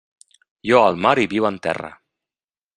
Lloa 0.69 0.87
el 0.93 0.97
mar 1.07 1.13
i 1.25 1.27
viu 1.35 1.47
en 1.53 1.63
terra. 1.69 1.95